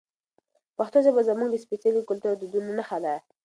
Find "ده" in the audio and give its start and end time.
3.03-3.15